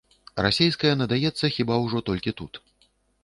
[0.45, 2.61] Расейская надаецца хіба ўжо толькі тут.